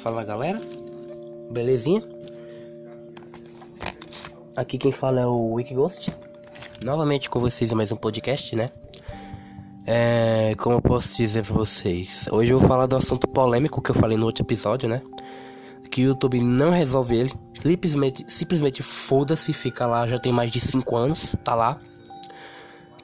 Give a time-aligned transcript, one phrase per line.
[0.00, 0.58] Fala galera,
[1.50, 2.02] belezinha?
[4.56, 6.10] Aqui quem fala é o Wikighost.
[6.82, 8.70] Novamente com vocês em mais um podcast, né?
[9.86, 12.28] É, como eu posso dizer pra vocês?
[12.32, 15.02] Hoje eu vou falar do assunto polêmico que eu falei no outro episódio, né?
[15.90, 17.32] Que o YouTube não resolve ele.
[17.54, 21.78] Simplesmente, simplesmente foda-se, fica lá já tem mais de 5 anos, tá lá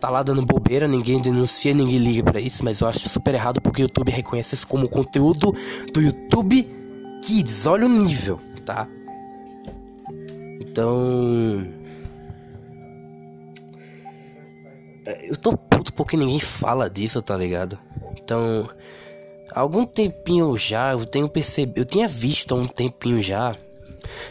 [0.06, 3.60] tá lá dando bobeira, ninguém denuncia, ninguém liga para isso, mas eu acho super errado
[3.60, 5.52] porque o YouTube reconhece isso como conteúdo
[5.92, 6.62] do YouTube
[7.24, 7.66] Kids.
[7.66, 8.86] Olha o nível, tá?
[10.60, 11.66] Então.
[15.04, 17.76] É, eu tô puto porque ninguém fala disso, tá ligado?
[18.12, 18.68] Então.
[19.50, 21.78] Há algum tempinho já, eu tenho percebido.
[21.78, 23.56] Eu tinha visto há um tempinho já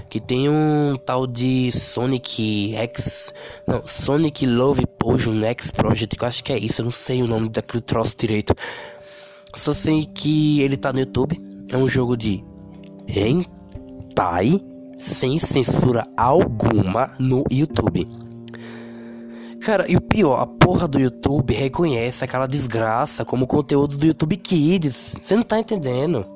[0.10, 3.34] que tem um tal de Sonic X,
[3.68, 7.22] não, Sonic Love Potion X Project, que eu acho que é isso, eu não sei
[7.22, 8.54] o nome daquele troço direito.
[9.54, 12.44] Só sei que ele tá no YouTube, é um jogo de
[13.08, 14.60] hentai
[14.98, 18.08] sem censura alguma no YouTube.
[19.62, 24.38] Cara, e o pior, a porra do YouTube reconhece aquela desgraça como conteúdo do YouTube
[24.38, 25.18] Kids.
[25.24, 26.35] Você não tá entendendo.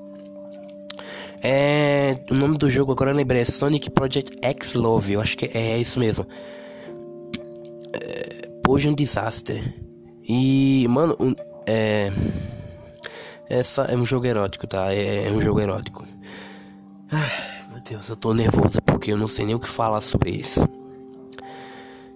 [1.42, 2.16] É.
[2.30, 5.46] O nome do jogo agora eu lembrei, é Sonic Project X Love, eu acho que
[5.46, 6.26] é, é isso mesmo.
[7.94, 9.74] É, Potion Disaster.
[10.28, 11.34] E, mano, um,
[11.66, 12.12] é.
[13.50, 14.94] Essa é um jogo erótico, tá?
[14.94, 16.06] É, é um jogo erótico.
[17.12, 20.30] Ai, meu Deus, eu tô nervoso porque eu não sei nem o que falar sobre
[20.30, 20.68] isso.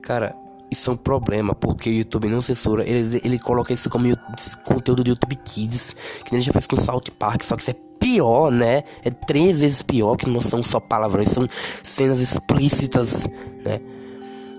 [0.03, 0.35] Cara,
[0.69, 2.88] isso é um problema, porque o YouTube não censura.
[2.88, 4.05] Ele, ele coloca isso como
[4.63, 7.75] conteúdo do YouTube Kids, que ele já fez com South Park, só que isso é
[8.03, 8.83] pior, né?
[9.01, 11.47] É três vezes pior, que não são só palavrões, são
[11.81, 13.25] cenas explícitas,
[13.63, 13.79] né?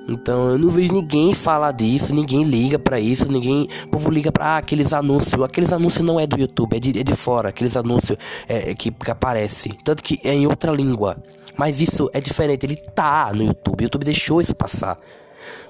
[0.09, 3.69] Então eu não vejo ninguém falar disso, ninguém liga para isso, ninguém.
[3.85, 5.43] O povo liga pra ah, aqueles anúncios.
[5.43, 8.91] Aqueles anúncios não é do YouTube, é de, é de fora, aqueles anúncios é, que,
[8.91, 9.71] que aparece.
[9.85, 11.17] Tanto que é em outra língua.
[11.57, 13.83] Mas isso é diferente, ele tá no YouTube.
[13.83, 14.99] O YouTube deixou isso passar.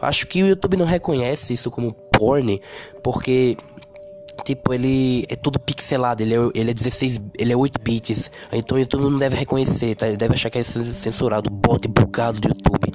[0.01, 2.61] Acho que o YouTube não reconhece isso como porn,
[3.03, 3.57] porque
[4.45, 8.31] Tipo, ele é tudo pixelado, ele é, ele é 16, ele é 8 bits.
[8.53, 10.07] Então o YouTube não deve reconhecer, tá?
[10.07, 12.93] Ele deve achar que é censurado, bot bugado do YouTube.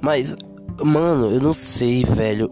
[0.00, 0.36] Mas,
[0.82, 2.50] mano, eu não sei, velho.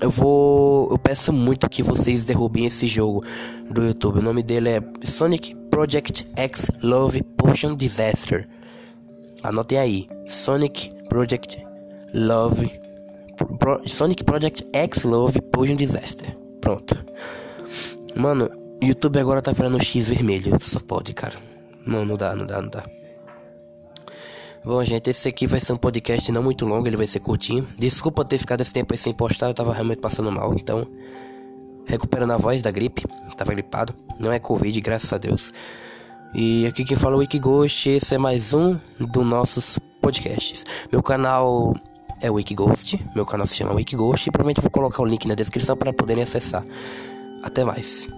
[0.00, 0.90] Eu vou.
[0.90, 3.22] Eu peço muito que vocês derrubem esse jogo
[3.70, 4.20] do YouTube.
[4.20, 8.48] O nome dele é Sonic Project X Love Potion Disaster.
[9.42, 10.08] Anotem aí.
[10.26, 11.62] Sonic Project
[12.14, 12.80] Love.
[13.58, 16.34] Pro, Sonic Project X Love Potion Disaster.
[16.60, 16.96] Pronto.
[18.16, 18.50] Mano,
[18.82, 20.56] YouTube agora tá virando um X vermelho.
[20.60, 21.34] Só pode, cara.
[21.86, 22.82] Não, não dá, não dá, não dá.
[24.62, 27.66] Bom, gente, esse aqui vai ser um podcast não muito longo, ele vai ser curtinho.
[27.78, 30.86] Desculpa ter ficado esse tempo aí sem postar, eu tava realmente passando mal, então.
[31.86, 33.04] Recuperando a voz da gripe,
[33.36, 33.94] tava gripado.
[34.18, 35.52] Não é Covid, graças a Deus.
[36.34, 40.64] E aqui quem fala é o Wikighost, esse é mais um dos nossos podcasts.
[40.92, 41.74] Meu canal
[42.20, 45.76] é Wikighost, meu canal se chama Wikighost e provavelmente vou colocar o link na descrição
[45.76, 46.64] para poderem acessar.
[47.42, 48.08] Até mais.